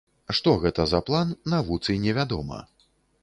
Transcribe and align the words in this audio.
Што 0.37 0.53
гэта 0.63 0.85
за 0.93 1.01
план, 1.09 1.35
навуцы 1.55 1.97
не 2.05 2.17
вядома. 2.21 2.63